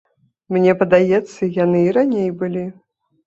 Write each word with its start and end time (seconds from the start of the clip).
Мне 0.55 0.71
падаецца, 0.79 1.49
яны 1.63 1.83
і 1.89 1.93
раней 1.99 2.27
былі. 2.39 2.65